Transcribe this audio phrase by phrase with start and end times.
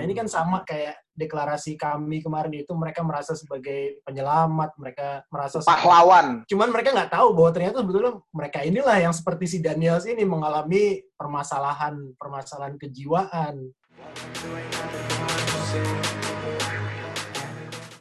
[0.00, 6.42] ini kan sama kayak deklarasi kami kemarin itu mereka merasa sebagai penyelamat, mereka merasa pahlawan.
[6.48, 11.04] Cuman mereka nggak tahu bahwa ternyata sebetulnya mereka inilah yang seperti si Daniels ini mengalami
[11.14, 13.68] permasalahan permasalahan kejiwaan.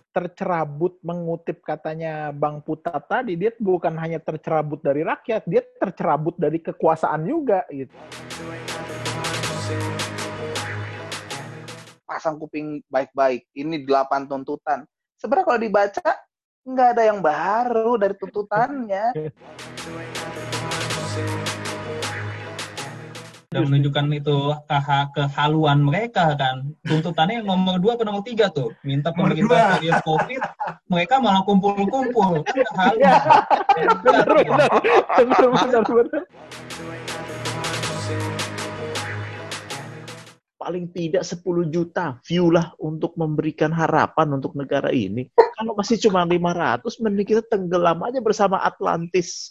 [0.09, 6.59] tercerabut mengutip katanya Bang Puta tadi, dia bukan hanya tercerabut dari rakyat, dia tercerabut dari
[6.59, 7.93] kekuasaan juga gitu.
[12.09, 13.45] Pasang kuping baik-baik.
[13.53, 14.81] Ini delapan tuntutan.
[15.21, 16.09] Sebenarnya kalau dibaca
[16.65, 19.05] nggak ada yang baru dari tuntutannya.
[23.45, 26.73] Sudah menunjukkan itu keha kehaluan mereka kan.
[26.81, 28.73] Tuntutannya yang nomor dua ke nomor tiga tuh.
[28.81, 30.41] Minta pemerintah serius COVID,
[30.89, 32.41] mereka malah kumpul-kumpul.
[32.41, 33.05] Kan kehaluan.
[33.05, 33.21] Ya,
[34.01, 34.69] benar, benar,
[35.13, 36.25] benar, benar,
[40.69, 45.25] Paling tidak 10 juta view lah untuk memberikan harapan untuk negara ini.
[45.33, 49.49] Kalau masih cuma 500, mending kita tenggelam aja bersama Atlantis.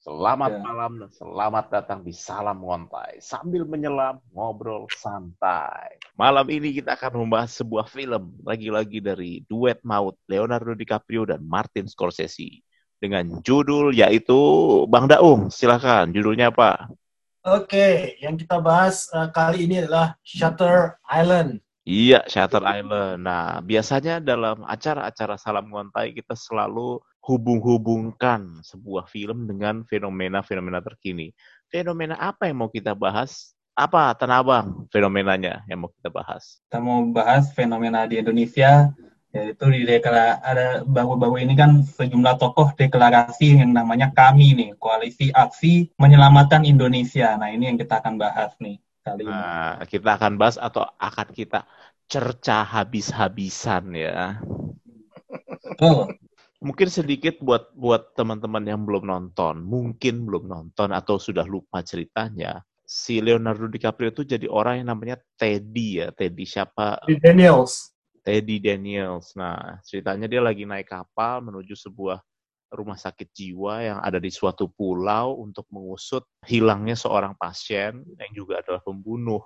[0.00, 0.60] Selamat Ya.
[0.64, 3.20] malam dan selamat datang di Salam Ngontai.
[3.20, 6.00] Sambil menyelam, ngobrol santai.
[6.16, 8.32] Malam ini kita akan membahas sebuah film.
[8.48, 12.64] Lagi-lagi dari duet maut Leonardo DiCaprio dan Martin Scorsese.
[13.02, 14.38] Dengan judul yaitu
[14.86, 16.14] Bang Daung, silakan.
[16.14, 16.86] Judulnya apa?
[17.42, 21.58] Oke, yang kita bahas eh, kali ini adalah Shutter Island.
[21.82, 23.26] Iya, Shutter Island.
[23.26, 31.34] Nah, biasanya dalam acara-acara Salam Ngontai kita selalu hubung-hubungkan sebuah film dengan fenomena-fenomena terkini.
[31.66, 33.58] Fenomena apa yang mau kita bahas?
[33.74, 36.62] Apa, Tanabang, fenomenanya yang mau kita bahas?
[36.70, 38.94] Kita mau bahas fenomena di Indonesia
[39.32, 45.32] yaitu di deklara ada baru-baru ini kan sejumlah tokoh deklarasi yang namanya kami nih koalisi
[45.32, 47.32] aksi menyelamatkan Indonesia.
[47.40, 49.32] Nah ini yang kita akan bahas nih kali ini.
[49.32, 51.64] Nah, kita akan bahas atau akan kita
[52.12, 54.36] cerca habis-habisan ya.
[55.64, 56.12] Betul.
[56.62, 62.62] Mungkin sedikit buat buat teman-teman yang belum nonton, mungkin belum nonton atau sudah lupa ceritanya.
[62.84, 66.12] Si Leonardo DiCaprio itu jadi orang yang namanya Teddy ya.
[66.12, 67.02] Teddy siapa?
[67.08, 67.91] Di Daniels.
[68.22, 69.34] Teddy Daniels.
[69.34, 72.22] Nah, ceritanya dia lagi naik kapal menuju sebuah
[72.72, 78.64] rumah sakit jiwa yang ada di suatu pulau untuk mengusut hilangnya seorang pasien yang juga
[78.64, 79.44] adalah pembunuh.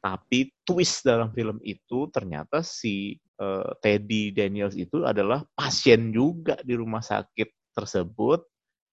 [0.00, 6.72] Tapi twist dalam film itu ternyata si eh, Teddy Daniels itu adalah pasien juga di
[6.72, 8.40] rumah sakit tersebut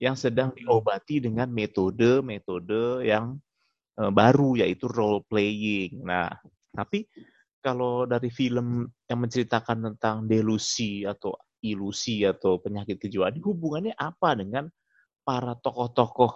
[0.04, 3.40] yang sedang diobati dengan metode-metode yang
[4.02, 6.04] eh, baru yaitu role playing.
[6.04, 6.28] Nah,
[6.76, 7.08] tapi
[7.68, 14.40] kalau dari film yang menceritakan tentang delusi atau ilusi atau penyakit kejiwaan, ini hubungannya apa
[14.40, 14.72] dengan
[15.28, 16.32] para tokoh-tokoh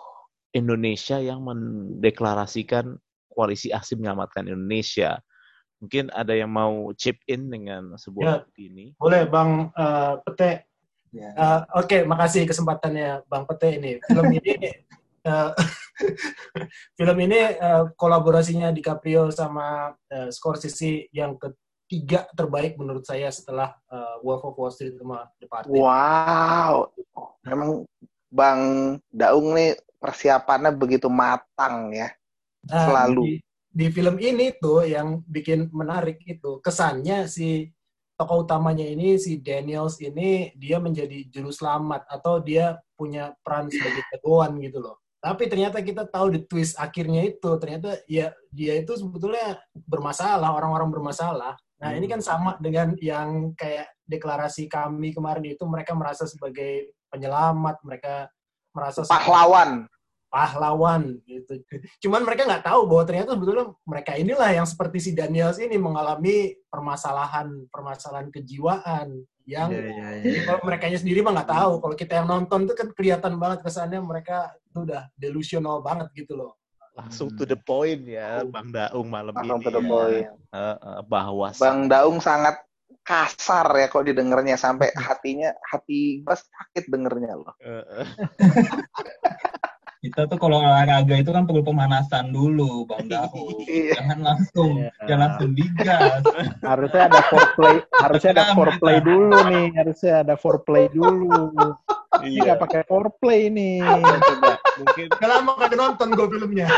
[0.52, 3.00] Indonesia yang mendeklarasikan
[3.32, 5.24] koalisi aksi menyelamatkan Indonesia?
[5.80, 7.98] Mungkin ada yang mau chip in dengan Ya.
[8.04, 8.92] sebuah ini.
[9.00, 10.68] Boleh Bang eh, Pete.
[11.16, 11.32] Ya.
[11.32, 14.04] Eh, Oke, makasih kesempatannya Bang Pete ini.
[14.04, 14.68] Film ini
[15.24, 15.50] eh,
[16.98, 24.16] film ini eh, kolaborasinya DiCaprio sama eh, Scorsese yang ketiga terbaik menurut saya setelah eh,
[24.26, 25.72] Wolf of Wall Street sama Departed.
[25.76, 26.92] Wow,
[27.44, 27.84] memang
[28.32, 28.62] Bang
[29.12, 32.10] Daung nih persiapannya begitu matang ya.
[32.66, 33.22] Nah, Selalu.
[33.22, 33.34] Di,
[33.72, 37.70] di film ini tuh yang bikin menarik itu kesannya si
[38.16, 44.06] tokoh utamanya ini si Daniels ini dia menjadi juru selamat atau dia punya peran sebagai
[44.14, 45.02] jagoan gitu loh.
[45.22, 50.90] Tapi ternyata kita tahu di twist akhirnya itu ternyata ya dia itu sebetulnya bermasalah, orang-orang
[50.90, 51.54] bermasalah.
[51.82, 57.82] Nah, ini kan sama dengan yang kayak deklarasi kami kemarin itu mereka merasa sebagai penyelamat,
[57.86, 58.34] mereka
[58.74, 59.86] merasa Pahlawan.
[60.32, 61.60] pahlawan gitu.
[62.08, 66.56] Cuman mereka nggak tahu bahwa ternyata sebetulnya mereka inilah yang seperti si Daniels ini mengalami
[66.72, 69.70] permasalahan permasalahan kejiwaan yang
[70.22, 71.74] jadi kalau mereka sendiri mah nggak tahu.
[71.82, 76.38] Kalau kita yang nonton tuh kan kelihatan banget kesannya mereka tuh udah delusional banget gitu
[76.38, 76.58] loh.
[76.92, 79.66] Langsung to the point ya, Bang Daung malam Langsung ini.
[79.66, 79.90] to the ya.
[79.90, 80.28] point.
[80.52, 82.60] Eh, eh, bahwa Bang Daung sangat
[83.02, 87.56] kasar ya kok didengarnya sampai hatinya hati gue sakit dengernya loh.
[90.02, 93.06] Kita tuh kalau olahraga itu kan perlu pemanasan dulu, Bang.
[93.70, 94.02] Iya.
[94.02, 94.90] Jangan langsung, Iya.
[95.06, 96.22] jangan langsung digas.
[96.66, 101.54] harusnya ada foreplay, harusnya ada foreplay dulu nih, harusnya ada foreplay dulu.
[102.18, 102.42] Ini Iya.
[102.50, 103.86] nggak pakai foreplay nih.
[104.02, 106.66] Coba, mungkin Udah lama kagak nonton gue filmnya.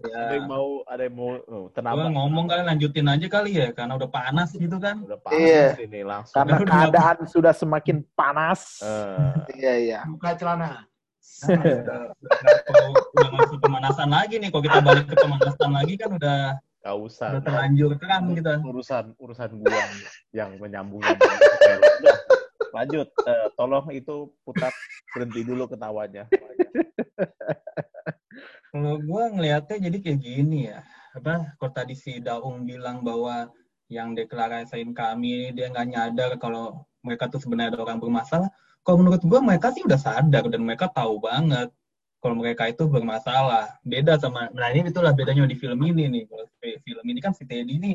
[0.00, 0.50] ada yang Ya.
[0.50, 2.12] mau, ada yang mau oh, tenang.
[2.12, 5.04] ngomong kali lanjutin aja kali ya, karena udah panas gitu kan.
[5.04, 5.66] Udah panas Iya.
[5.84, 6.36] ini langsung.
[6.40, 8.80] Karena Udah keadaan sudah semakin panas.
[8.80, 9.98] Eh, Iya iya.
[10.08, 10.88] Buka celana.
[11.40, 14.48] Nah, udah, udah, udah masuk pemanasan lagi nih.
[14.52, 16.40] Kalau kita balik ke pemanasan lagi kan udah
[16.80, 17.28] Gak usah.
[17.36, 18.52] udah terlanjur kan kita.
[18.60, 19.84] Urusan urusan gua
[20.32, 21.32] yang menyambung nyambung.
[21.32, 22.16] Udah,
[22.72, 23.08] lanjut.
[23.24, 24.72] Eh, tolong itu putar
[25.12, 26.24] berhenti dulu ketawanya.
[28.70, 30.86] Kalau gue ngelihatnya jadi kayak gini ya.
[31.18, 33.50] Apa kalau tadi si Daung bilang bahwa
[33.90, 38.46] yang deklarasiin kami dia nggak nyadar kalau mereka tuh sebenarnya ada orang bermasalah.
[38.86, 41.68] Kalau menurut gue mereka sih udah sadar dan mereka tahu banget
[42.22, 43.80] kalau mereka itu bermasalah.
[43.82, 46.24] Beda sama, nah ini itulah bedanya di film ini nih.
[46.30, 47.92] Kalau film ini kan si Teddy ini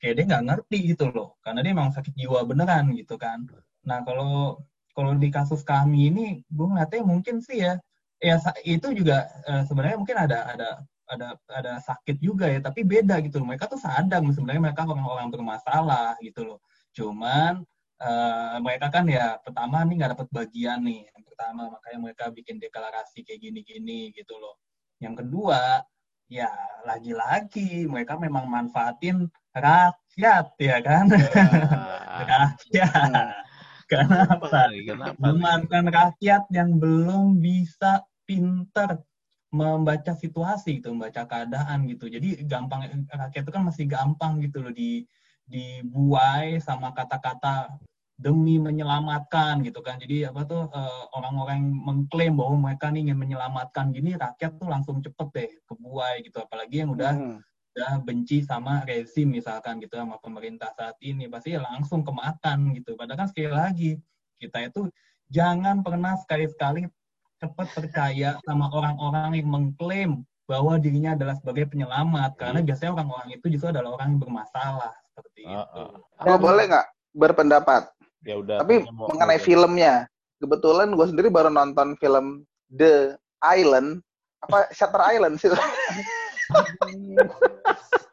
[0.00, 3.44] kayak dia nggak ngerti gitu loh, karena dia emang sakit jiwa beneran gitu kan.
[3.84, 4.62] Nah kalau
[4.94, 7.78] kalau di kasus kami ini, gue ngeliatnya mungkin sih ya,
[8.18, 8.36] ya
[8.66, 10.68] itu juga eh, sebenarnya mungkin ada ada
[11.08, 13.48] ada ada sakit juga ya, tapi beda gitu loh.
[13.48, 16.58] Mereka tuh sadar sebenarnya mereka orang-orang bermasalah gitu loh.
[16.92, 17.64] Cuman
[18.02, 22.56] eh, mereka kan ya pertama nih nggak dapat bagian nih yang pertama makanya mereka bikin
[22.60, 24.60] deklarasi kayak gini-gini gitu loh.
[25.00, 25.82] Yang kedua
[26.28, 26.52] ya
[26.84, 31.06] lagi-lagi mereka memang manfaatin rakyat ya kan?
[31.08, 33.47] Ah, rakyat
[33.90, 34.82] kenapa nih?
[34.92, 35.16] Kenapa?
[35.18, 39.00] memanfaatkan rakyat yang belum bisa pinter
[39.48, 42.06] membaca situasi gitu, membaca keadaan gitu.
[42.12, 45.08] Jadi gampang rakyat itu kan masih gampang gitu loh di
[45.48, 47.72] dibuai sama kata-kata
[48.20, 49.96] demi menyelamatkan gitu kan.
[49.96, 54.68] Jadi apa tuh eh, orang-orang yang mengklaim bahwa mereka nih ingin menyelamatkan gini rakyat tuh
[54.68, 56.44] langsung cepet deh kebuai gitu.
[56.44, 57.40] Apalagi yang udah Hmm.
[57.78, 62.98] Udah benci sama rezim misalkan gitu sama pemerintah saat ini pasti langsung kemakan gitu.
[62.98, 63.90] Padahal kan sekali lagi
[64.42, 64.90] kita itu
[65.30, 66.90] jangan pernah sekali-sekali
[67.38, 73.46] cepat percaya sama orang-orang yang mengklaim bahwa dirinya adalah sebagai penyelamat karena biasanya orang-orang itu
[73.46, 75.82] justru adalah orang yang bermasalah seperti Ah, itu.
[76.26, 77.82] Gue boleh nggak berpendapat?
[78.26, 78.58] Ya udah.
[78.66, 80.10] Tapi mengenai mau- filmnya,
[80.42, 82.42] kebetulan gue sendiri baru nonton film
[82.74, 84.02] The Island,
[84.42, 85.46] apa Shutter Island sih?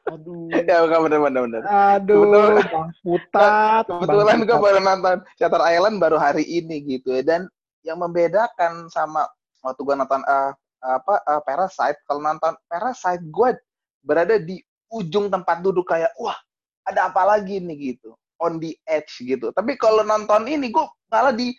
[0.06, 0.48] Aduh.
[0.54, 1.62] ya bukan bener bener bener.
[1.66, 3.84] Aduh, Kebetulan- Bang Putat.
[3.90, 4.64] Kebetulan Bang gue Putat.
[4.64, 7.22] baru nonton Shutter Island baru hari ini gitu ya.
[7.26, 7.42] Dan
[7.82, 9.26] yang membedakan sama
[9.66, 10.52] waktu gue nonton eh,
[10.86, 13.50] apa eh, Parasite, kalau nonton Parasite gue
[14.06, 14.62] berada di
[14.94, 16.38] ujung tempat duduk kayak wah
[16.86, 19.50] ada apa lagi nih gitu, on the edge gitu.
[19.50, 21.50] Tapi kalau nonton ini gue malah di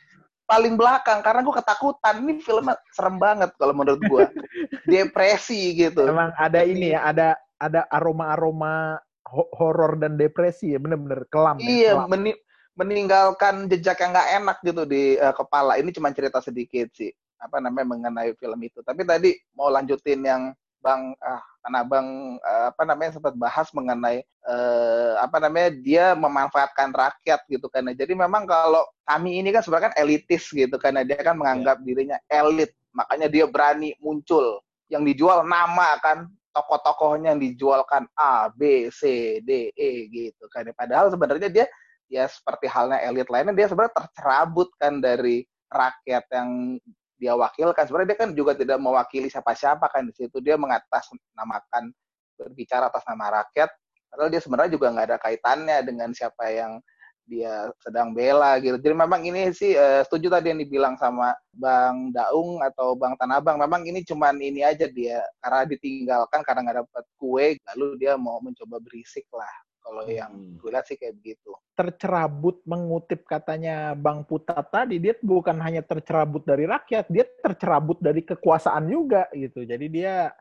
[0.47, 2.15] paling belakang karena gue ketakutan.
[2.23, 4.25] Ini filmnya serem banget kalau menurut gue,
[4.91, 6.07] depresi gitu.
[6.07, 7.29] Emang ada ini ya, ada
[7.59, 8.97] ada aroma-aroma
[9.27, 11.59] ho- horor dan depresi ya, bener-bener kelam.
[11.61, 12.09] ya, Iya, kelam.
[12.15, 12.41] meni-
[12.77, 15.77] meninggalkan jejak yang nggak enak gitu di eh, kepala.
[15.77, 17.11] Ini cuma cerita sedikit sih,
[17.43, 18.81] apa namanya mengenai film itu.
[18.87, 20.43] Tapi tadi mau lanjutin yang
[20.87, 26.95] Bang ah karena Bang eh, apa namanya sempat bahas mengenai eh, apa namanya dia memanfaatkan
[26.95, 27.91] rakyat gitu kan.
[27.91, 32.23] Jadi memang kalau kami ini kan sebenarnya kan elitis gitu karena dia kan menganggap dirinya
[32.31, 32.71] elit.
[32.95, 34.63] Makanya dia berani muncul.
[34.87, 40.71] Yang dijual nama kan tokoh-tokohnya yang dijualkan A, B, C, D, E gitu kan.
[40.71, 41.67] Padahal sebenarnya dia
[42.07, 46.79] ya seperti halnya elit lainnya dia sebenarnya tercerabut kan dari rakyat yang
[47.17, 47.85] dia wakilkan.
[47.89, 50.37] Sebenarnya dia kan juga tidak mewakili siapa-siapa kan di situ.
[50.41, 51.93] Dia mengatasnamakan
[52.37, 53.73] berbicara atas nama rakyat.
[54.13, 56.79] Padahal dia sebenarnya juga nggak ada kaitannya dengan siapa yang
[57.27, 58.79] dia sedang bela gitu.
[58.79, 63.59] Jadi memang ini sih eh, setuju tadi yang dibilang sama Bang Daung atau Bang Tanabang.
[63.59, 68.39] Memang ini cuman ini aja dia karena ditinggalkan karena nggak dapat kue, lalu dia mau
[68.39, 69.66] mencoba berisik lah.
[69.87, 70.59] Kalau yang Hmm.
[70.59, 71.55] gue lihat sih kayak begitu.
[71.77, 78.25] tercerabut mengutip katanya Bang Putat tadi, dia bukan hanya tercerabut dari rakyat, dia tercerabut dari
[78.25, 79.61] kekuasaan juga gitu.
[79.61, 80.33] Jadi dia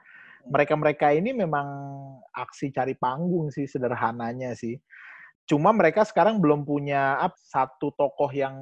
[0.48, 1.68] mereka-mereka ini memang
[2.32, 4.80] aksi cari panggung sih sederhananya sih.
[5.44, 8.56] Cuma mereka sekarang belum punya ap, satu tokoh yang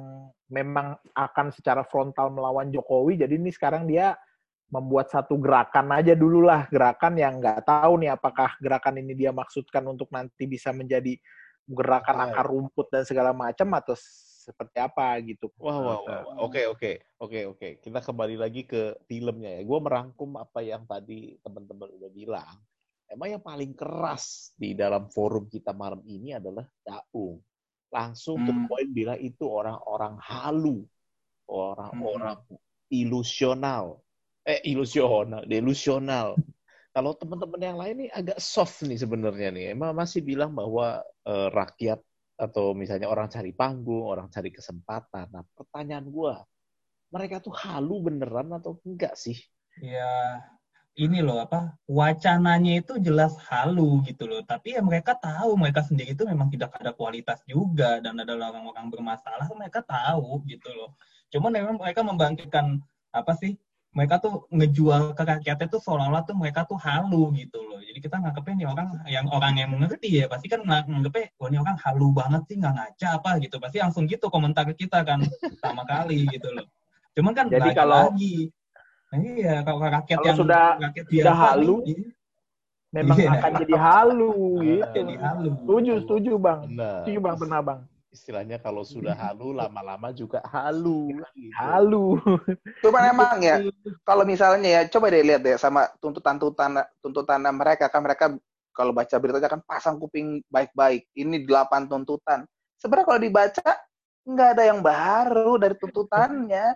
[0.50, 3.16] memang akan secara frontal melawan Jokowi.
[3.22, 4.18] Jadi ini sekarang dia
[4.74, 9.30] membuat satu gerakan aja dulu lah, gerakan yang nggak tahu nih apakah gerakan ini dia
[9.30, 11.14] maksudkan untuk nanti bisa menjadi
[11.64, 12.26] gerakan Apa?
[12.34, 13.94] akar rumput dan segala macam atau
[14.44, 15.48] seperti apa gitu.
[15.56, 16.20] Wah, wah, wah.
[16.44, 17.68] Oke, oke, oke, oke.
[17.80, 19.62] Kita kembali lagi ke filmnya ya.
[19.64, 22.60] Gue merangkum apa yang tadi teman-teman udah bilang.
[23.08, 27.40] Emang yang paling keras di dalam forum kita malam ini adalah Daung.
[27.88, 28.66] Langsung ke Hmm.
[28.68, 30.84] poin bilang itu orang-orang halu,
[31.48, 32.36] orang-orang
[32.92, 34.04] ilusional.
[34.44, 36.36] Eh, ilusional, delusional.
[36.92, 39.64] Kalau teman-teman yang lain nih agak soft nih sebenarnya nih.
[39.72, 41.98] Emang masih bilang bahwa eh, rakyat
[42.36, 45.32] atau misalnya orang cari panggung, orang cari kesempatan.
[45.32, 46.44] Nah, pertanyaan gua,
[47.08, 49.40] mereka tuh halu beneran atau enggak sih?
[49.80, 50.44] Ya
[50.94, 54.44] ini loh apa wacananya itu jelas halu gitu loh.
[54.44, 58.92] Tapi ya mereka tahu mereka sendiri itu memang tidak ada kualitas juga dan adalah orang-orang
[58.92, 60.92] bermasalah mereka tahu gitu loh.
[61.32, 63.56] Cuman memang mereka membangkitkan apa sih
[63.94, 67.78] mereka tuh ngejual ke rakyatnya tuh seolah-olah tuh mereka tuh halu gitu loh.
[67.78, 71.62] Jadi kita nganggepnya nih orang yang orang yang mengerti ya pasti kan nganggepnya wah ini
[71.62, 73.56] orang halu banget sih nggak ngaca apa gitu.
[73.62, 75.22] Pasti langsung gitu komentar kita kan
[75.62, 76.66] sama kali gitu loh.
[77.14, 78.34] Cuman kan Jadi lagi, kalau lagi
[79.14, 81.98] iya kalau rakyat kalau yang sudah rakyat sudah biasa halu, nih,
[82.90, 83.30] memang Iya.
[83.30, 84.90] akan jadi halu gitu.
[84.90, 85.50] jadi halu.
[85.54, 86.60] Setuju, setuju bang.
[86.66, 86.98] Benar.
[87.06, 87.80] Setuju bang, benar bang.
[88.14, 91.10] Istilahnya kalau sudah halu, lama-lama juga halu.
[91.34, 91.50] gitu.
[91.58, 92.22] Halu.
[92.78, 93.58] Cuman emang ya,
[94.06, 98.30] kalau misalnya ya, coba deh lihat deh sama tuntutan-tuntutan tuntutan mereka kan mereka
[98.70, 101.10] kalau baca beritanya kan pasang kuping baik-baik.
[101.10, 102.46] Ini delapan tuntutan.
[102.78, 103.70] Sebenarnya kalau dibaca
[104.24, 106.66] nggak ada yang baru dari tuntutannya,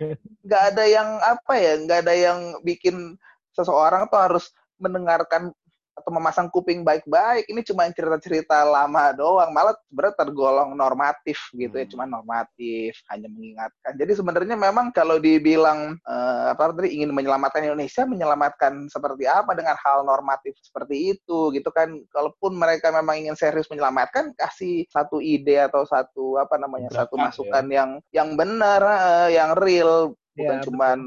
[0.43, 3.15] nggak ada yang apa ya, nggak ada yang bikin
[3.55, 5.55] seseorang tuh harus mendengarkan
[5.99, 7.45] atau memasang kuping baik-baik.
[7.51, 11.91] Ini cuma cerita-cerita lama doang, malah sebenarnya tergolong normatif gitu ya, Hmm.
[11.93, 13.91] cuma normatif, hanya mengingatkan.
[13.99, 19.75] Jadi sebenarnya memang kalau dibilang eh, apa tadi ingin menyelamatkan Indonesia, menyelamatkan seperti apa dengan
[19.77, 21.91] hal normatif seperti itu gitu kan.
[22.09, 27.25] Kalaupun mereka memang ingin serius menyelamatkan, kasih satu ide atau satu apa namanya, satu Gebrakan,
[27.29, 30.97] masukan yang yang benar, eh, yang real, bukan Ya, cuman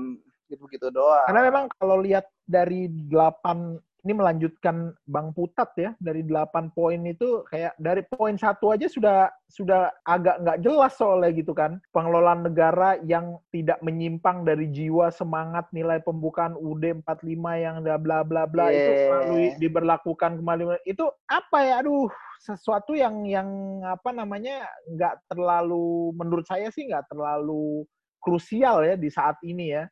[0.53, 1.25] gitu-gitu doang.
[1.25, 7.47] Karena memang kalau lihat dari delapan ini melanjutkan Bang Putat ya dari delapan poin itu
[7.47, 12.99] kayak dari poin satu aja sudah sudah agak nggak jelas soalnya gitu kan pengelolaan negara
[13.07, 18.67] yang tidak menyimpang dari jiwa semangat nilai pembukaan UD 45 yang bla bla bla bla
[18.75, 19.07] itu Yeah.
[19.07, 22.11] selalu diberlakukan kembali itu apa ya aduh
[22.43, 23.47] sesuatu yang yang
[23.87, 27.87] apa namanya nggak terlalu menurut saya sih nggak terlalu
[28.19, 29.87] krusial ya di saat ini ya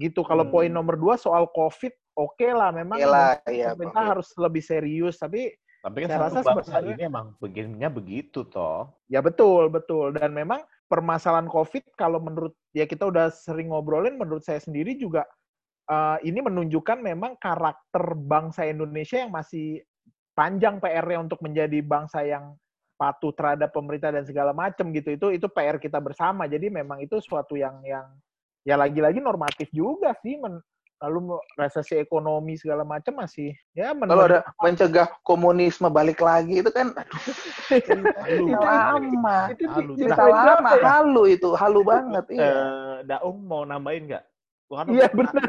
[0.00, 0.52] gitu kalau Hmm.
[0.56, 4.10] poin nomor dua soal covid oke lah memang Oke lah, iya, pemerintah Bang.
[4.16, 5.50] harus lebih serius tapi
[5.84, 8.88] Tapi kan Saya rasa bangsa sebenarnya- ini emang begininya begitu toh.
[9.04, 14.40] ya betul betul dan memang permasalahan covid kalau menurut ya kita udah sering ngobrolin menurut
[14.40, 15.28] saya sendiri juga
[15.84, 19.84] eh, ini menunjukkan memang karakter bangsa Indonesia yang masih
[20.32, 22.56] panjang PR-nya untuk menjadi bangsa yang
[22.96, 27.20] patuh terhadap pemerintah dan segala macam gitu itu itu PR kita bersama jadi memang itu
[27.20, 28.08] suatu yang yang
[28.64, 30.56] ya lagi-lagi normatif juga sih men,
[31.02, 36.94] lalu resesi ekonomi segala macam masih ya Kalau ada mencegah komunisme balik lagi itu kan
[36.94, 38.46] Halu.
[38.48, 39.38] Itu- lama.
[39.52, 39.92] itu Halu.
[39.98, 40.84] Cerita diceritain lama, ya?
[40.86, 42.24] halu itu, halu banget.
[42.30, 42.44] Iya.
[42.46, 44.24] Eh, Daung mau nambahin nggak?
[44.64, 45.44] Karena Iya benar.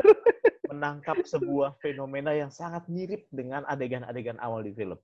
[0.65, 4.99] menangkap sebuah fenomena yang sangat mirip dengan adegan-adegan awal di film.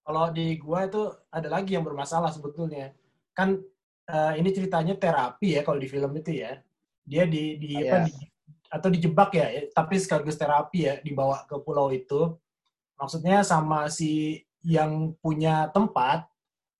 [0.00, 2.92] Kalau di gua itu ada lagi yang bermasalah sebetulnya.
[3.36, 3.60] Kan
[4.04, 6.56] eh, ini ceritanya terapi ya kalau di film itu ya.
[7.04, 7.84] Dia di, di Iya.
[7.84, 8.32] apa di-
[8.74, 12.34] atau dijebak ya, ya, tapi sekaligus terapi ya dibawa ke pulau itu.
[12.98, 16.26] Maksudnya sama si yang punya tempat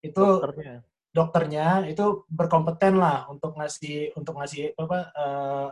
[0.02, 0.82] itu Dokternya.
[1.14, 5.68] dokternya itu berkompeten lah untuk ngasih untuk ngasih apa eh,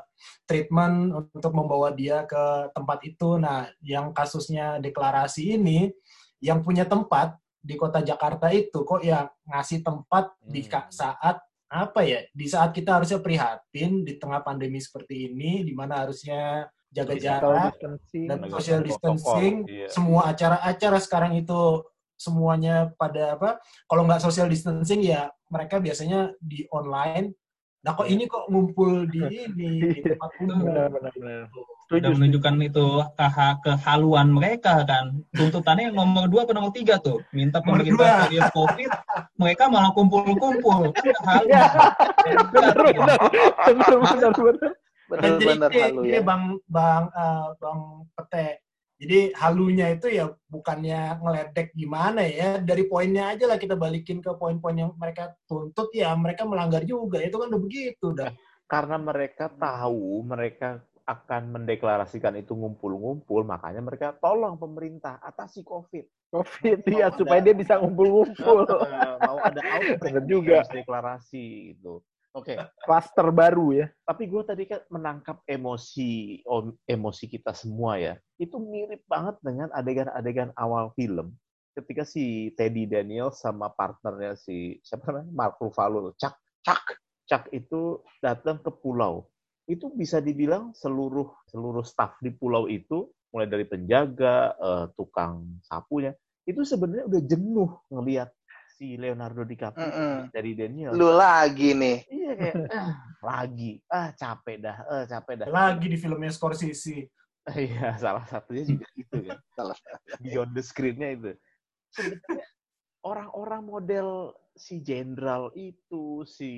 [0.47, 3.43] treatment untuk membawa dia ke tempat itu.
[3.43, 5.91] Nah, yang kasusnya deklarasi ini
[6.39, 10.91] yang punya tempat di kota Jakarta itu kok ya ngasih tempat di Hmm.
[10.91, 11.39] saat
[11.73, 12.21] apa ya?
[12.37, 17.73] Di saat kita harusnya prihatin di tengah pandemi seperti ini di mana harusnya jaga jarak
[18.13, 19.89] dan social distancing iya.
[19.89, 21.81] semua acara-acara sekarang itu
[22.21, 23.51] semuanya pada apa
[23.89, 27.33] kalau nggak social distancing ya mereka biasanya di online
[27.83, 28.15] nah kok Iya.
[28.15, 31.43] ini kok ngumpul di ini di tempat umum benar benar benar.
[31.93, 32.17] Udah Setuju.
[32.17, 35.13] menunjukkan itu keha- kehaluan mereka kan.
[35.29, 37.21] Tuntutannya yang nomor dua ke nomor tiga tuh.
[37.31, 38.89] Minta pemerintah serius COVID,
[39.37, 40.89] mereka malah kumpul-kumpul.
[40.89, 41.49] Kan halu.
[41.53, 41.65] Iya.
[42.49, 43.21] Benar benar.
[43.69, 44.73] Benar benar benar.
[45.13, 46.23] jadi Benar-benar ini, halu ini ya.
[46.25, 47.81] bang bang eh, bang
[48.17, 48.49] pete
[48.97, 54.33] jadi halunya itu ya bukannya ngeledek gimana ya dari poinnya aja lah kita balikin ke
[54.33, 58.33] poin-poin yang mereka tuntut ya mereka melanggar juga itu kan udah begitu dah
[58.65, 66.33] Karena mereka tahu mereka akan mendeklarasikan itu ngumpul-ngumpul, makanya mereka tolong pemerintah atasi COVID.
[66.33, 68.65] Covid ya supaya dia bisa ngumpul-ngumpul.
[68.83, 70.65] Eh, mau ada outbreak juga.
[70.65, 72.03] harus deklarasi gitu.
[72.33, 72.57] Oke,
[72.89, 73.87] Klaster baru ya.
[74.09, 76.41] tapi gue tadi kan menangkap emosi
[76.89, 78.17] emosi kita semua ya.
[78.41, 81.37] Itu mirip banget dengan adegan-adegan awal film.
[81.77, 86.97] Ketika si Teddy Daniel sama partnernya si siapa namanya Mark Ruffalo, Chuck, Chuck,
[87.29, 89.29] Chuck itu datang ke pulau.
[89.73, 96.13] Itu bisa dibilang seluruh seluruh staff di pulau itu, mulai dari penjaga, eh, tukang sapunya,
[96.45, 98.29] itu sebenarnya udah jenuh ngelihat
[98.77, 100.17] si Leonardo DiCaprio Mm-mm.
[100.29, 100.93] dari Daniel.
[100.93, 102.05] Lu lagi nih.
[102.13, 102.93] Iya kayak ah,
[103.25, 105.47] lagi, ah capek dah, ah capek dah.
[105.49, 107.09] lagi di filmnya Scorsese
[107.51, 109.39] Iya, salah satunya juga gitu kan.
[109.59, 109.79] Salah
[110.23, 111.31] Beyond the screen-nya itu.
[111.91, 112.47] Sebenarnya
[113.03, 114.09] orang-orang model
[114.55, 116.51] si jenderal itu, si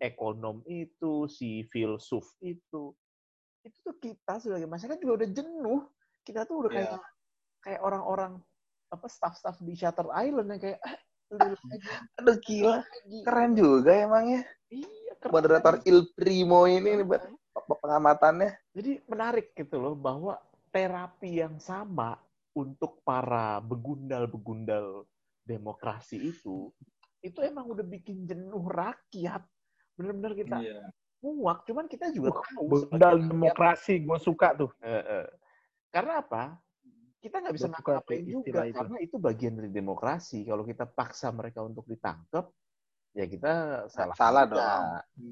[0.00, 2.94] ekonom itu, si filsuf itu,
[3.62, 5.80] itu tuh kita sebagai masyarakat juga udah jenuh.
[6.22, 7.00] Kita tuh udah kayak
[7.62, 8.32] kayak orang-orang
[8.92, 10.94] apa staff-staff di Shutter Island yang kayak ah,
[11.32, 11.56] lagi,
[12.20, 12.76] Aduh gila,
[13.24, 14.42] keren juga emangnya.
[14.68, 15.32] Iya, keren.
[15.32, 17.06] Moderator Il Primo ini nih,
[17.54, 18.50] pengamatannya.
[18.74, 20.36] Jadi menarik gitu loh bahwa
[20.74, 22.18] terapi yang sama
[22.52, 25.08] untuk para begundal-begundal
[25.42, 26.70] demokrasi itu
[27.22, 29.46] itu emang udah bikin jenuh rakyat.
[29.94, 30.90] Bener-bener kita Iya.
[31.22, 34.74] muak, cuman kita juga Uh, tahu demokrasi, gue suka tuh.
[34.82, 35.26] eh, eh,
[35.94, 36.58] karena apa?
[37.22, 38.74] Kita nggak bisa ngapain juga istilah itu.
[38.74, 40.42] karena itu bagian dari demokrasi.
[40.42, 42.50] Kalau kita paksa mereka untuk ditangkap,
[43.14, 43.52] ya kita
[43.86, 44.14] salah.
[44.18, 44.58] Salah juga.
[44.58, 44.84] dong.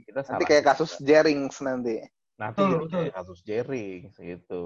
[0.07, 0.71] Kita Nanti salah kayak juga.
[0.71, 1.97] kasus Jerings nanti.
[2.39, 3.01] Nanti Betul, jadi betul.
[3.03, 4.65] kayak kasus Jering gitu.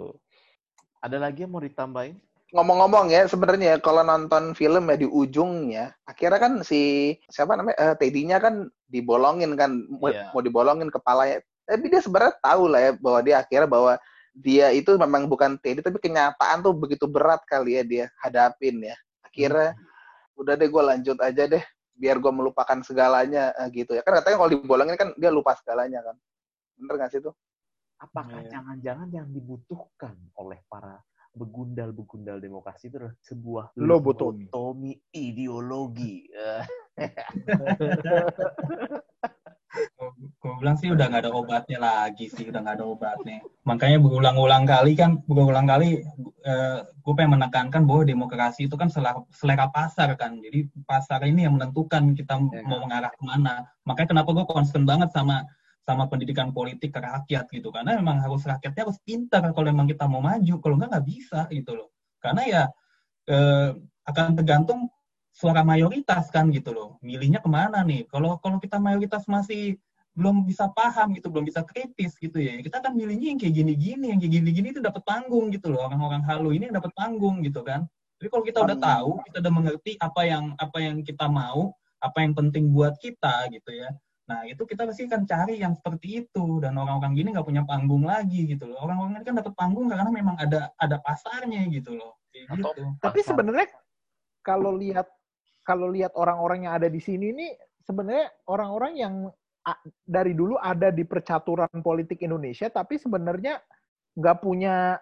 [1.01, 2.21] Ada lagi yang mau ditambahin?
[2.54, 7.94] Ngomong-ngomong ya, sebenarnya kalau nonton film ya di ujungnya, akhirnya kan si siapa namanya eh,
[7.99, 10.30] Teddy-nya kan dibolongin kan, mau, Iya.
[10.30, 11.42] mau dibolongin kepalanya.
[11.66, 13.92] Tapi dia sebenarnya tahu lah ya bahwa dia akhirnya bahwa
[14.38, 18.94] dia itu memang bukan Teddy, tapi kenyataan tuh begitu berat kali ya dia hadapin ya.
[19.26, 19.75] Akhirnya
[20.38, 21.62] udah deh gue lanjut aja deh,
[21.99, 24.06] biar gue melupakan segalanya eh, gitu ya.
[24.06, 26.14] Kan katanya kalau dibolongin kan dia lupa segalanya kan.
[26.78, 27.34] Bener gak sih tuh?
[27.99, 28.62] Apakah Iya.
[28.62, 31.02] jangan-jangan yang dibutuhkan oleh para
[31.35, 34.47] begundal-begundal demokrasi itu adalah sebuah Lobotomi.
[34.49, 36.31] lobotomi ideologi?
[40.38, 43.43] Gue bilang sih udah nggak ada obatnya lagi sih, udah nggak ada obatnya.
[43.67, 45.99] Makanya berulang-ulang kali kan, berulang kali
[46.47, 50.38] eh, gue pengen menekankan bahwa demokrasi itu kan selera, selera pasar kan.
[50.38, 52.62] Jadi pasar ini yang menentukan kita Ya.
[52.62, 53.67] mau mengarah ke mana.
[53.83, 55.43] Makanya kenapa gue concern banget sama
[55.85, 57.69] sama pendidikan politik ke rakyat gitu.
[57.69, 60.55] Karena memang harus rakyatnya harus pintar kalau memang kita mau maju.
[60.59, 61.88] Kalau nggak nggak bisa gitu loh.
[62.19, 62.62] Karena ya
[63.29, 63.71] eh,
[64.09, 64.88] akan tergantung
[65.35, 66.97] suara mayoritas kan gitu loh.
[67.05, 68.09] Milihnya ke mana nih?
[68.09, 69.76] Kalau kalau kita mayoritas masih
[70.14, 72.55] belum bisa paham gitu, belum bisa kritis gitu ya.
[72.62, 75.91] Kita kan milihnya yang kayak gini-gini, yang kayak gini-gini itu dapat panggung gitu loh.
[75.91, 77.85] Orang-orang halu ini yang dapat panggung gitu kan.
[78.23, 82.19] Jadi kalau kita udah tahu, kita udah mengerti apa yang apa yang kita mau, apa
[82.23, 83.91] yang penting buat kita gitu ya.
[84.25, 88.08] Nah itu kita pasti akan cari yang seperti itu dan orang-orang gini nggak punya panggung
[88.08, 88.80] lagi gitu loh.
[88.80, 92.17] Orang-orang ini kan dapat panggung karena memang ada ada pasarnya gitu loh.
[92.32, 92.82] Kayak gitu.
[93.04, 93.69] Tapi sebenarnya
[94.41, 95.08] kalau lihat
[95.65, 97.49] kalau lihat orang-orang yang ada di sini ini
[97.84, 99.15] sebenarnya orang-orang yang
[100.04, 103.60] dari dulu ada di percaturan politik Indonesia tapi sebenarnya
[104.13, 105.00] nggak punya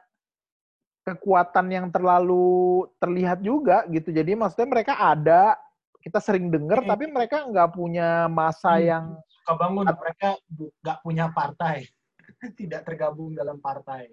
[1.02, 4.14] kekuatan yang terlalu terlihat juga gitu.
[4.14, 5.58] Jadi maksudnya mereka ada
[6.02, 6.90] kita sering dengar Hmm.
[6.90, 8.84] tapi mereka nggak punya masa Hmm.
[8.84, 9.04] yang
[9.42, 11.86] Suka bangun mereka nggak punya partai,
[12.58, 14.10] tidak tergabung dalam partai.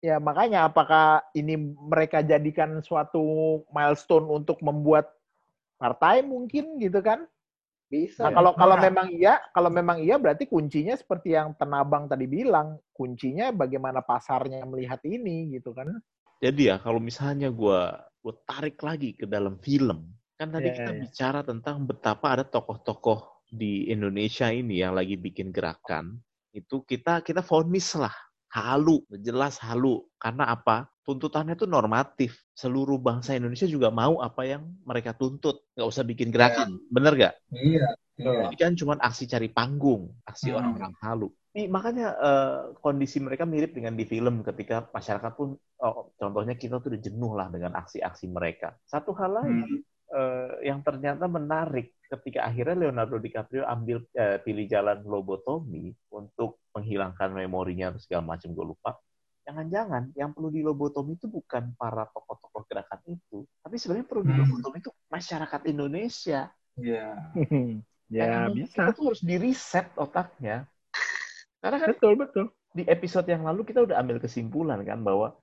[0.00, 1.56] ya makanya apakah ini
[1.88, 3.20] mereka jadikan suatu
[3.72, 5.08] milestone untuk membuat
[5.76, 7.24] partai mungkin gitu kan?
[7.86, 8.26] Bisa.
[8.26, 8.82] Nah, kalau kalau Nah.
[8.82, 14.66] memang iya, kalau memang iya berarti kuncinya seperti yang Tenabang tadi bilang, kuncinya bagaimana pasarnya
[14.66, 15.94] melihat ini gitu kan.
[16.42, 17.80] Jadi ya kalau misalnya gue
[18.20, 21.00] gue tarik lagi ke dalam film, kan tadi Iya, kita iya.
[21.00, 26.20] bicara tentang betapa ada tokoh-tokoh di Indonesia ini yang lagi bikin gerakan,
[26.52, 28.12] itu kita kita vonis lah
[28.52, 30.04] halu, jelas halu.
[30.16, 30.88] Karena apa?
[31.06, 32.34] Tuntutannya itu normatif.
[32.56, 35.62] Seluruh bangsa Indonesia juga mau apa yang mereka tuntut.
[35.76, 36.80] Nggak usah bikin gerakan.
[36.90, 37.34] Bener nggak?
[37.52, 37.88] Iya.
[38.18, 38.48] iya.
[38.50, 40.58] Ini kan cuma aksi cari panggung, aksi Hmm.
[40.58, 41.28] orang-orang halu.
[41.56, 46.82] Ih, makanya eh, kondisi mereka mirip dengan di film ketika masyarakat pun oh, contohnya kita
[46.82, 48.76] tuh udah jenuh lah dengan aksi-aksi mereka.
[48.84, 49.84] Satu hal lagi
[50.16, 57.36] eh, yang ternyata menarik ketika akhirnya Leonardo DiCaprio ambil eh, pilih jalan lobotomi untuk menghilangkan
[57.36, 58.96] memorinya atau segala macam gue lupa.
[59.46, 64.32] Jangan-jangan yang perlu di lobotomi itu bukan para tokoh-tokoh gerakan itu, tapi sebenarnya perlu di
[64.34, 64.42] Hmm.
[64.42, 66.40] lobotomi itu masyarakat Indonesia.
[66.74, 67.06] Iya.
[68.16, 68.74] ya Yang bisa.
[68.74, 70.66] Kita tuh harus di reset otaknya.
[71.62, 72.46] Karena kan Betul betul.
[72.70, 75.34] di episode yang lalu kita udah ambil kesimpulan kan bahwa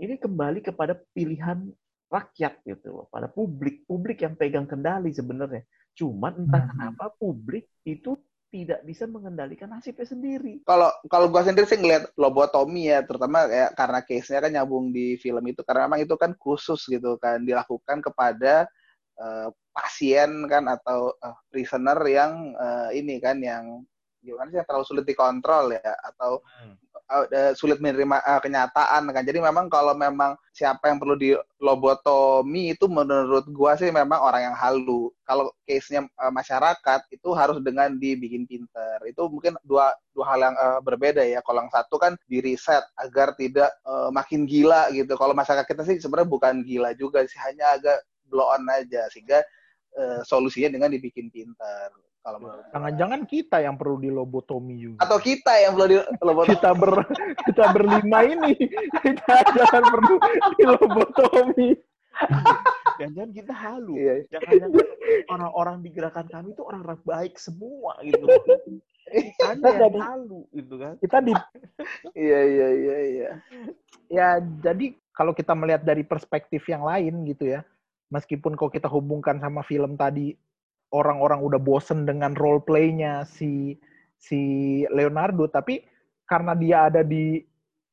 [0.00, 1.68] ini kembali kepada pilihan
[2.10, 5.62] rakyat gitu loh, pada publik, publik yang pegang kendali sebenarnya.
[5.94, 6.70] Cuman entah Hmm.
[6.74, 8.18] kenapa publik itu
[8.50, 10.58] tidak bisa mengendalikan nasibnya sendiri.
[10.66, 15.14] kalau kalau gua sendiri sih ngeliat lobotomi ya terutama kayak karena case-nya kan nyambung di
[15.22, 18.66] film itu karena memang itu kan khusus gitu kan dilakukan kepada
[19.22, 23.86] eh, pasien kan atau eh, prisoner yang eh, ini kan yang
[24.20, 26.74] gimana sih yang terlalu sulit dikontrol ya atau Hmm.
[27.10, 29.22] Eh, sulit menerima eh, kenyataan kan.
[29.26, 34.52] Jadi memang kalau memang siapa yang perlu di lobotomi itu menurut gua sih memang orang
[34.52, 35.10] yang halu.
[35.26, 38.98] Kalau case-nya eh, masyarakat itu harus dengan dibikin pinter.
[39.06, 41.40] Itu mungkin dua dua hal yang eh, berbeda ya.
[41.42, 45.14] Kalau yang satu kan di reset agar tidak eh, makin gila gitu.
[45.18, 47.38] Kalau masyarakat kita sih sebenarnya bukan gila juga sih.
[47.42, 47.98] Hanya agak
[48.30, 49.42] blow on aja sehingga
[49.98, 52.64] eh, solusinya dengan dibikin pinter kalau menurut.
[52.72, 54.98] Jangan-jangan kita yang perlu dilobotomi juga.
[55.04, 56.52] atau kita yang belum di lobotomi.
[56.52, 56.92] kita ber
[57.48, 58.52] kita berlima ini
[59.00, 60.14] kita jangan perlu
[60.60, 61.70] dilobotomi.
[63.00, 63.94] Jangan-jangan kita halu.
[63.96, 64.14] Iya.
[64.28, 64.86] Jangan-jangan
[65.32, 68.24] orang-orang di gerakan kami itu orang-orang baik semua gitu.
[69.10, 70.94] Kita yang jadi- halu gitu kan.
[71.00, 71.32] Kita di
[72.12, 73.30] Iya iya iya iya.
[74.12, 74.28] ya
[74.60, 77.64] jadi kalau kita melihat dari perspektif yang lain gitu ya.
[78.12, 80.34] Meskipun kalau kita hubungkan sama film tadi
[80.90, 83.78] orang-orang udah bosen dengan role play-nya si
[84.18, 84.40] si
[84.90, 85.46] Leonardo.
[85.46, 85.82] Tapi
[86.26, 87.42] karena dia ada di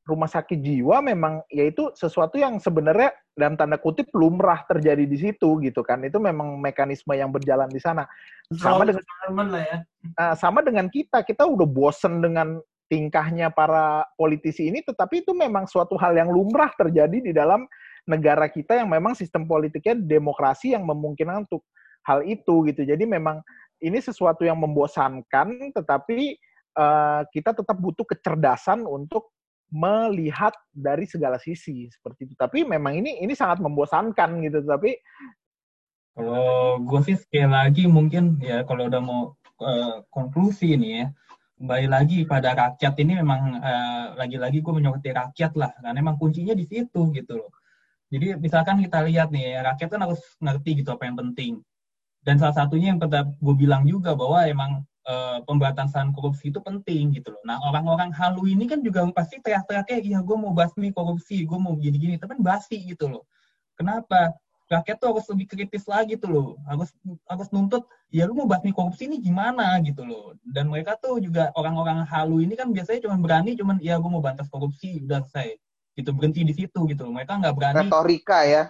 [0.07, 5.59] rumah sakit jiwa memang yaitu sesuatu yang sebenarnya dalam tanda kutip lumrah terjadi di situ
[5.61, 6.01] gitu kan.
[6.03, 8.07] Itu memang mekanisme yang berjalan di sana.
[8.55, 9.03] Sama dengan
[9.51, 9.77] lah ya.
[10.15, 15.67] Nah, sama dengan kita, kita udah bosen dengan tingkahnya para politisi ini, tetapi itu memang
[15.67, 17.67] suatu hal yang lumrah terjadi di dalam
[18.07, 21.67] negara kita yang memang sistem politiknya demokrasi yang memungkinkan untuk
[22.07, 22.87] hal itu gitu.
[22.87, 23.43] Jadi memang
[23.83, 26.39] ini sesuatu yang membosankan, tetapi
[26.79, 29.35] eh, kita tetap butuh kecerdasan untuk
[29.67, 32.33] melihat dari segala sisi seperti itu.
[32.39, 34.63] Tapi memang ini ini sangat membosankan gitu.
[34.63, 34.95] Tapi
[36.17, 41.05] Kalau gue sih sekali lagi mungkin ya kalau udah mau eh, konklusi nih ya,
[41.61, 46.57] kembali lagi pada rakyat ini memang eh, lagi-lagi gue menyoroti rakyat lah, karena memang kuncinya
[46.57, 47.53] di situ gitu loh.
[48.07, 51.59] Jadi misalkan kita lihat nih, ya, rakyat kan harus ngerti gitu apa yang penting.
[52.27, 57.15] Dan salah satunya yang tetap gue bilang juga bahwa emang eh, pemberantasan korupsi itu penting
[57.15, 57.41] gitu loh.
[57.47, 61.79] Nah orang-orang halu ini kan juga pasti teriak-teriaknya, iya gue mau basmi korupsi, gue mau
[61.79, 63.23] gini-gini, tapi kan basi gitu loh.
[63.79, 64.35] Kenapa?
[64.67, 66.91] rakyat tuh harus lebih kritis lagi tuh loh harus
[67.23, 71.55] harus nuntut ya lu mau basmi korupsi ini gimana gitu loh dan mereka tuh juga
[71.55, 75.55] orang-orang halu ini kan biasanya cuma berani cuman ya gue mau bantas korupsi udah selesai
[75.95, 78.63] gitu berhenti di situ gitu loh mereka nggak berani Retorika ya.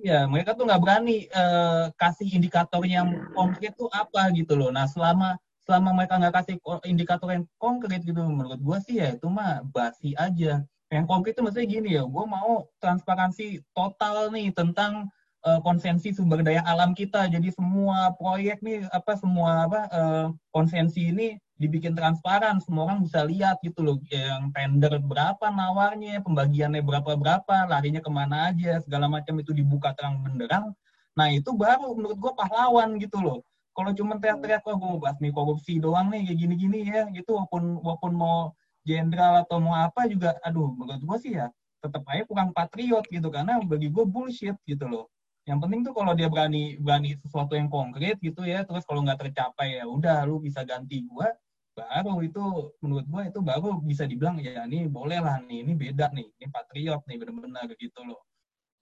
[0.00, 4.72] Ya mereka tuh nggak berani eh, kasih indikator yang konkret tuh apa gitu loh.
[4.72, 6.56] Nah selama selama mereka nggak kasih
[6.88, 10.64] indikator yang konkret gitu menurut gua sih ya itu mah basi aja.
[10.92, 15.08] Yang konkret tuh maksudnya gini ya gue mau transparansi total nih tentang
[15.44, 17.28] eh, konsensi sumber daya alam kita.
[17.32, 23.22] Jadi semua proyek nih apa semua apa eh, konsensi ini dibikin transparan semua orang bisa
[23.22, 29.06] lihat gitu loh yang tender berapa nawarnya pembagiannya berapa berapa larinya ke mana aja segala
[29.06, 30.74] macam itu dibuka terang benderang.
[31.14, 33.38] Nah itu baru menurut gua pahlawan gitu loh.
[33.72, 37.80] Kalau cuma teriak-teriak oh, gue mau basmi korupsi doang nih kayak gini-gini ya gitu walaupun
[37.80, 38.52] walaupun mau
[38.84, 41.48] jenderal atau mau apa juga aduh menurut gua sih ya
[41.80, 45.06] tetap aja kurang patriot gitu karena bagi gue bullshit gitu loh.
[45.42, 49.26] Yang penting tuh kalau dia berani berani sesuatu yang konkret gitu ya terus kalau nggak
[49.26, 51.30] tercapai ya udah lu bisa ganti gua
[51.72, 52.44] baru itu
[52.84, 56.46] menurut gua itu baru bisa dibilang ya ini boleh lah nih ini beda nih ini
[56.52, 58.20] patriot nih bener-bener gitu loh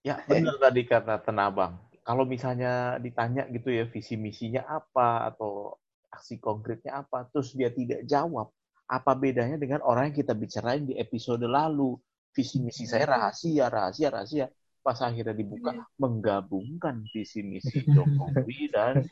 [0.00, 1.76] Ya, benar tadi kata Tenabang.
[2.00, 5.76] Kalau misalnya ditanya gitu ya visi misinya apa atau
[6.08, 8.48] aksi konkretnya apa, terus dia tidak jawab,
[8.88, 12.00] apa bedanya dengan orang yang kita bicarain di episode lalu?
[12.32, 14.46] Visi misi saya rahasia, rahasia, rahasia.
[14.80, 19.04] Pas akhirnya dibuka, menggabungkan visi misi Jokowi dan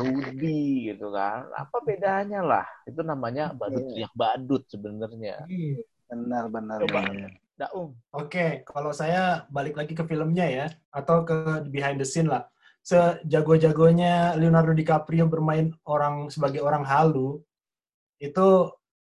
[0.00, 1.52] Rudi gitu kan.
[1.52, 2.66] Apa bedanya lah?
[2.88, 5.44] Itu namanya badut teriak badut sebenarnya.
[6.08, 6.78] Benar benar.
[6.88, 7.00] Coba.
[7.12, 7.30] benar.
[7.60, 7.92] Daung.
[8.16, 12.48] Oke, kalau saya balik lagi ke filmnya ya, atau ke behind the scene lah.
[12.82, 17.38] Sejago-jagonya Leonardo DiCaprio bermain orang sebagai orang halu,
[18.18, 18.72] itu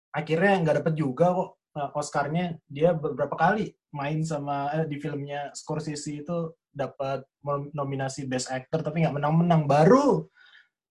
[0.10, 2.58] akhirnya nggak dapet juga kok Oscar-nya.
[2.66, 8.86] Dia beberapa kali main sama eh, di filmnya Scorsese itu dapat nom- nominasi Best Actor,
[8.86, 9.66] tapi nggak menang-menang.
[9.66, 10.30] Baru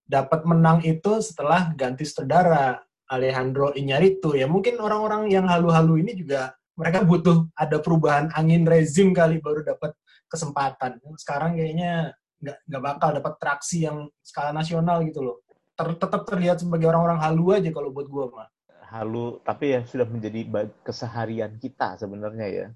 [0.09, 4.37] dapat menang itu setelah ganti sutradara Alejandro Iñárritu.
[4.37, 9.65] Ya mungkin orang-orang yang halu-halu ini juga mereka butuh ada perubahan angin rezim kali baru
[9.65, 9.91] dapat
[10.29, 11.01] kesempatan.
[11.19, 15.37] Sekarang kayaknya nggak nggak bakal dapat traksi yang skala nasional gitu loh.
[15.75, 18.47] Ter- tetap terlihat sebagai orang-orang halu aja kalau buat gua mah.
[18.89, 20.49] Halu, tapi ya sudah menjadi
[20.81, 22.67] keseharian kita sebenarnya ya.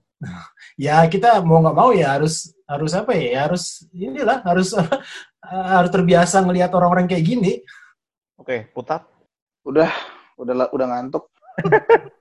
[0.77, 3.25] Ya kita mau nggak mau ya harus harus apa ya?
[3.33, 4.77] Ya harus inilah harus
[5.73, 7.65] harus terbiasa ngelihat orang-orang kayak gini.
[8.37, 9.01] Oke, putat.
[9.65, 9.89] Udah
[10.37, 11.29] udah udah ngantuk.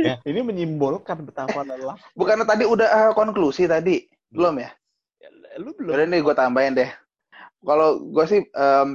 [0.00, 1.98] Ya, ini menyimbolkan betapa lelah.
[2.16, 4.00] Bukannya tadi udah eh, konklusi tadi?
[4.32, 4.72] Belum ya?
[5.60, 5.92] Lu belum.
[5.92, 6.88] Udah nih gue tambahin deh.
[7.60, 8.88] Kalau gue sih em,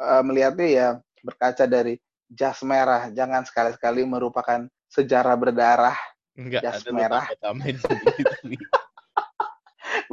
[0.00, 0.88] eh, melihatnya ya
[1.20, 3.08] berkaca dari jas merah.
[3.12, 5.96] Jangan sekali-sekali merupakan sejarah berdarah
[6.38, 7.26] Enggak, Jas ada merah.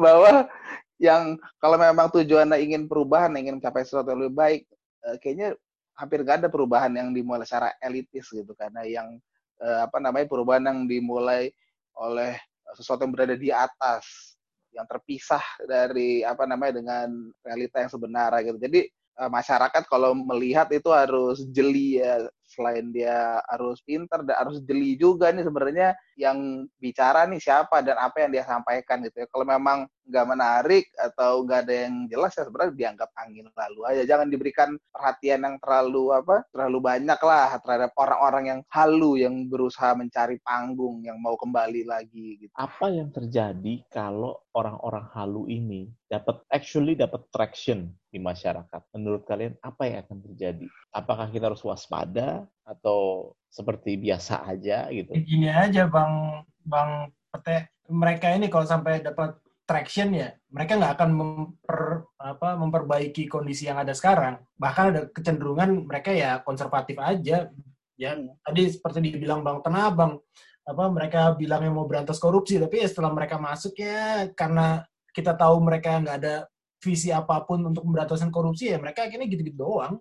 [0.01, 0.49] bahwa
[0.97, 4.61] yang kalau memang tujuannya ingin perubahan, ingin mencapai sesuatu yang lebih baik,
[5.05, 5.53] eh, kayaknya
[5.95, 9.15] hampir gak ada perubahan yang dimulai secara elitis gitu karena yang
[9.61, 11.53] eh, apa namanya perubahan yang dimulai
[11.95, 12.35] oleh
[12.75, 14.35] sesuatu yang berada di atas
[14.75, 18.59] yang terpisah dari apa namanya dengan realita yang sebenarnya gitu.
[18.59, 18.81] Jadi
[19.17, 25.29] masyarakat kalau melihat itu harus jeli ya selain dia harus pinter dan harus jeli juga
[25.35, 29.27] nih sebenarnya yang bicara nih siapa dan apa yang dia sampaikan gitu ya.
[29.27, 34.03] Kalau memang nggak menarik atau nggak ada yang jelas ya sebenarnya dianggap angin lalu aja.
[34.07, 39.97] Jangan diberikan perhatian yang terlalu apa terlalu banyak lah terhadap orang-orang yang halu yang berusaha
[39.97, 42.53] mencari panggung yang mau kembali lagi gitu.
[42.55, 48.81] Apa yang terjadi kalau orang-orang halu ini dapat actually dapat traction di masyarakat?
[48.95, 50.65] Menurut kalian apa yang akan terjadi?
[50.93, 55.15] Apakah kita harus waspada atau seperti biasa aja gitu?
[55.15, 61.11] Gini aja Bang Bang Pete, mereka ini kalau sampai dapat traction ya, mereka nggak akan
[61.13, 64.41] memper, apa, memperbaiki kondisi yang ada sekarang.
[64.57, 67.49] Bahkan ada kecenderungan mereka ya konservatif aja.
[67.95, 68.11] Ya,
[68.43, 70.19] tadi seperti dibilang Bang Tenabang,
[70.67, 74.83] apa mereka bilangnya mau berantas korupsi, tapi ya setelah mereka masuk ya karena
[75.15, 76.35] kita tahu mereka nggak ada
[76.83, 79.97] visi apa pun untuk memberantasan korupsi ya mereka akhirnya gitu-gitu doang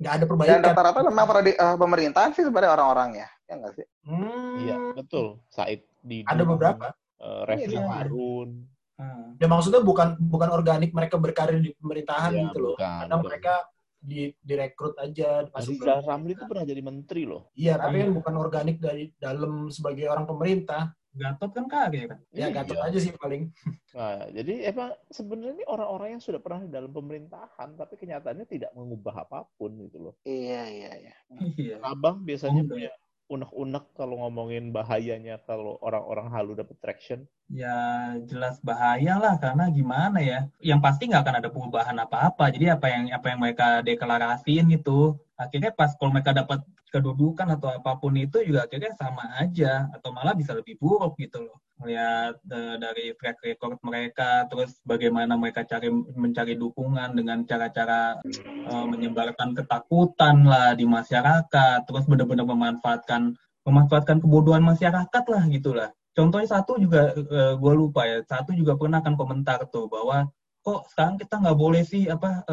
[0.00, 0.58] nggak ada perbaikan.
[0.58, 3.86] Dan rata-rata memang di, uh, pemerintahan sih sebenarnya orang-orangnya, ya nggak sih?
[4.08, 5.26] Hmm, Iya, betul.
[5.52, 6.96] Said di Ada beberapa.
[7.20, 7.84] Uh, Refli Iya.
[7.84, 8.64] Harun.
[8.96, 9.36] Hmm.
[9.36, 12.76] Ya maksudnya bukan bukan organik mereka berkarir di pemerintahan Iya, gitu loh.
[12.80, 13.20] bukan, bukan.
[13.28, 13.54] mereka
[14.00, 17.52] di direkrut aja masuk Rizal Ramli itu pernah jadi menteri loh.
[17.52, 20.96] Iya, tapi kan bukan organik dari dalam sebagai orang pemerintah.
[21.10, 22.18] Gatot kan kagak kan?
[22.30, 22.62] Ya Iya.
[22.62, 23.50] gatot aja sih paling.
[23.90, 28.70] Nah, jadi emang sebenarnya ini orang-orang yang sudah pernah di dalam pemerintahan, tapi kenyataannya tidak
[28.70, 30.14] mengubah apa pun gitu loh.
[30.22, 31.14] Iya, iya, iya.
[31.58, 31.76] Iya.
[31.82, 32.94] Abang biasanya Oh, punya
[33.26, 37.26] unek-unek kalau ngomongin bahayanya kalau orang-orang halu dapat traction.
[37.50, 40.46] Ya jelas bahaya lah karena gimana ya?
[40.62, 42.50] Yang pasti nggak akan ada perubahan apa-apa.
[42.54, 47.70] Jadi apa yang apa yang mereka deklarasiin itu akhirnya pas kalau mereka dapat kedudukan atau
[47.70, 51.58] apa pun itu juga akhirnya sama aja atau malah bisa lebih buruk gitu loh.
[51.80, 58.86] Melihat eh, dari track record mereka, terus bagaimana mereka cari mencari dukungan dengan cara-cara eh,
[58.90, 63.32] menyebarkan ketakutan lah di masyarakat, terus benar-benar memanfaatkan
[63.64, 65.88] memanfaatkan kebodohan masyarakat lah gitulah.
[66.10, 67.14] Contohnya satu juga
[67.54, 70.26] gue lupa ya, satu juga pernah kan komentar tuh bahwa
[70.60, 72.44] kok sekarang kita nggak boleh sih apa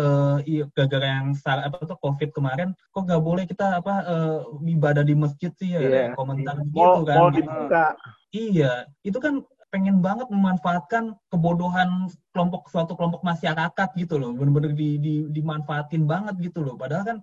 [0.47, 4.39] iya, gara-gara yang sar- apa tuh covid kemarin kok nggak boleh kita apa eh,
[4.71, 6.03] ibadah di masjid sih ya Iya.
[6.15, 7.43] komentar Mau, gitu kan gitu.
[7.43, 7.85] dibuka.
[8.31, 8.71] Iya,
[9.03, 15.13] itu kan pengen banget memanfaatkan kebodohan kelompok suatu kelompok masyarakat gitu loh, bener-bener di, di,
[15.27, 16.79] dimanfaatin banget gitu loh.
[16.79, 17.17] Padahal kan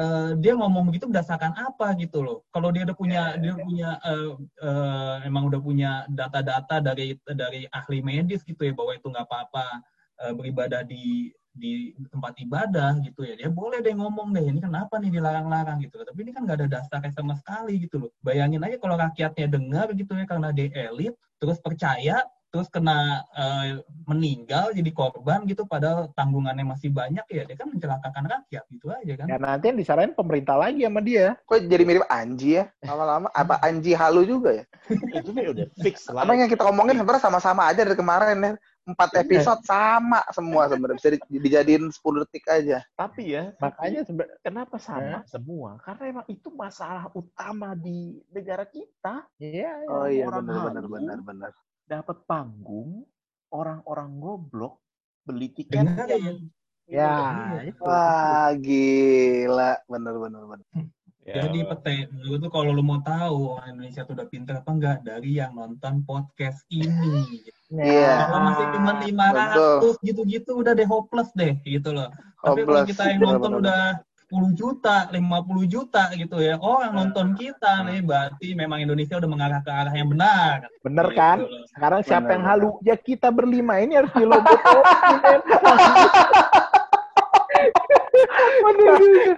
[0.00, 2.38] eh, dia ngomong begitu berdasarkan apa gitu loh.
[2.48, 4.32] Kalau dia udah punya dia punya eh,
[4.64, 9.84] eh, emang udah punya data-data dari dari ahli medis gitu ya bahwa itu nggak apa-apa
[10.24, 15.02] eh, beribadah di di tempat ibadah gitu ya dia boleh deh ngomong deh ini kenapa
[15.02, 18.78] nih dilarang-larang gitu tapi ini kan nggak ada dasarnya sama sekali gitu loh bayangin aja
[18.78, 23.78] kalau rakyatnya dengar gitu ya karena dia elit terus percaya terus kena eh,
[24.10, 29.12] meninggal jadi korban gitu padahal tanggungannya masih banyak ya dia kan mencelakakan rakyat gitu aja
[29.14, 31.38] kan Ya nanti yang disaranin pemerintah lagi sama dia.
[31.46, 32.66] Kok jadi mirip Anji ya?
[32.82, 34.64] Lama-lama apa Anji halu juga ya?
[35.22, 36.26] itu udah fix lah.
[36.26, 38.52] Apa yang kita ngomongin sebenarnya sama-sama aja dari kemarin ya.
[38.90, 39.20] Empat Iya.
[39.22, 42.82] episode sama semua sebenarnya bisa di- dijadiin 10 detik aja.
[42.94, 44.02] Tapi ya, Makanya
[44.40, 45.78] kenapa sama semua?
[45.78, 49.24] Karena emang itu masalah utama di negara kita.
[49.38, 51.50] Iya, Oh iya benar benar benar benar.
[51.86, 53.06] Dapat panggung,
[53.50, 54.78] orang-orang goblok
[55.22, 56.18] beli tiket ya?
[56.86, 57.14] ya.
[57.62, 57.82] Itu.
[57.82, 60.66] Wah gila benar benar benar.
[61.20, 64.70] Ya, Jadi pete, menurut tuh kalau lu mau tahu orang Indonesia tuh udah pinter apa
[64.72, 67.52] enggak dari yang nonton podcast ini.
[67.70, 68.26] Iya.
[68.26, 72.10] Kalau masih cuma 500 gitu-gitu udah deh hopeless deh gitu loh.
[72.40, 73.62] Tapi kalau Hopeless, kita yang nonton benar.
[73.62, 73.82] udah
[74.30, 76.54] 10 juta, 50 juta gitu ya.
[76.56, 80.66] Oh, yang nonton kita nih berarti memang Indonesia udah mengarah ke arah yang benar.
[80.80, 81.38] Bener Gitu kan?
[81.42, 81.62] loh.
[81.68, 82.68] Sekarang siapa Bener, yang halu?
[82.80, 85.38] Ya kita berlima ini harus dilobotokin.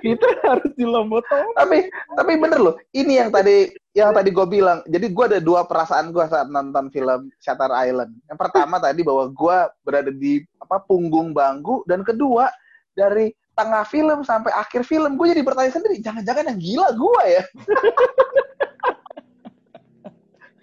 [0.03, 1.53] kita harus dilobotokin.
[1.57, 1.79] Tapi
[2.14, 2.75] tapi bener loh.
[2.92, 4.81] Ini yang tadi yang tadi gue bilang.
[4.89, 8.17] Jadi gue ada dua perasaan gue saat nonton film Shutter Island.
[8.29, 12.49] Yang pertama tadi bahwa gue berada di apa punggung bangku dan kedua
[12.97, 17.45] dari tengah film sampai akhir film gue jadi bertanya sendiri jangan-jangan yang gila gue ya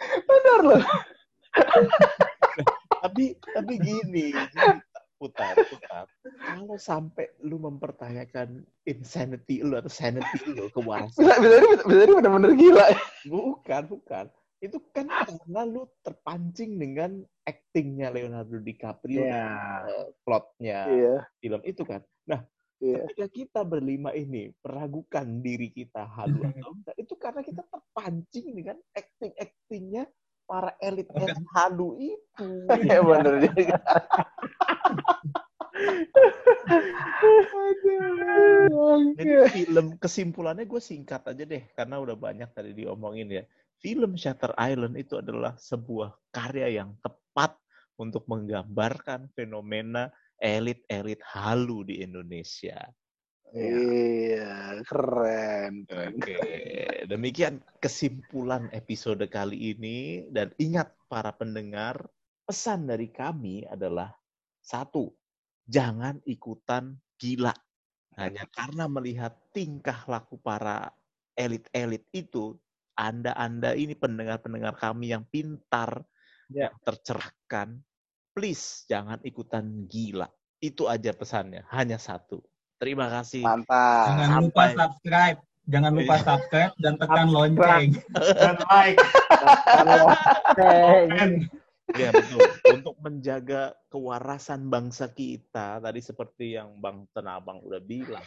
[0.30, 0.84] bener loh
[3.00, 4.36] tapi tapi gini,
[5.20, 6.08] putar putar.
[6.40, 12.88] Kalau sampai lu mempertanyakan insanity lu atau sanity lu kewarasan bisa bisa bisa, bener-bener gila.
[13.28, 14.26] Bukan bukan.
[14.64, 19.44] Itu kan karena lu terpancing dengan actingnya Leonardo DiCaprio Iya.
[19.88, 21.16] eh, plotnya iya.
[21.44, 22.00] film itu kan.
[22.28, 22.40] Nah
[22.80, 23.04] iya.
[23.04, 28.78] ketika kita berlima ini meragukan diri kita halu atau enggak itu karena kita terpancing dengan
[28.96, 30.04] acting actingnya
[30.50, 32.50] para elit elit halu itu
[32.90, 33.78] Iya bener juga
[39.16, 43.44] Jadi film kesimpulannya gue singkat aja deh karena udah banyak tadi diomongin ya.
[43.80, 47.56] Film Shutter Island itu adalah sebuah karya yang tepat
[47.96, 52.92] untuk menggambarkan fenomena elit-elit halu di Indonesia.
[53.54, 55.90] Iya, keren.
[55.90, 56.14] keren.
[56.22, 56.38] Oke,
[57.10, 61.98] demikian kesimpulan episode kali ini dan ingat para pendengar,
[62.46, 64.14] pesan dari kami adalah
[64.62, 65.10] satu,
[65.66, 67.54] jangan ikutan gila.
[68.20, 70.94] Hanya karena melihat tingkah laku para
[71.34, 72.54] elit-elit itu,
[73.00, 76.04] Anda-anda ini pendengar-pendengar kami yang pintar,
[76.50, 76.74] Ya.
[76.82, 77.78] tercerahkan,
[78.34, 80.26] please jangan ikutan gila.
[80.60, 82.42] Itu aja pesannya, hanya satu.
[82.80, 83.44] Terima kasih.
[83.44, 84.08] Mantap.
[84.16, 85.40] Jangan lupa subscribe.
[85.70, 86.26] Jangan lupa Iya.
[86.26, 87.90] subscribe dan tekan lonceng.
[88.16, 89.00] Dan like.
[91.98, 92.40] Ya betul.
[92.74, 98.24] Untuk menjaga kewarasan bangsa kita, tadi seperti yang Bang Tenabang udah bilang,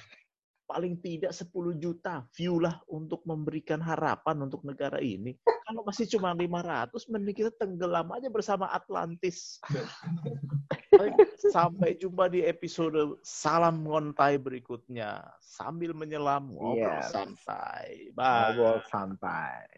[0.72, 5.36] paling tidak 10 juta view lah untuk memberikan harapan untuk negara ini.
[5.68, 9.60] Kalau masih cuma 500, mending kita tenggelam aja bersama Atlantis.
[11.52, 15.20] Sampai jumpa di episode Salam Ngontai berikutnya.
[15.44, 17.12] Sambil menyelam, ngobrol Yes.
[17.12, 18.08] santai.
[18.16, 18.56] Bye.
[18.56, 19.68] Ngobrol santai.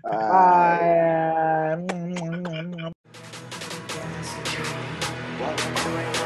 [0.00, 1.76] Bye.
[1.76, 2.92] Bye.
[5.38, 6.17] Welcome to another